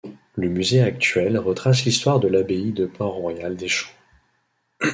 [0.35, 3.93] Le musée actuel retrace l'histoire de l'abbaye de Port-Royal des Champs.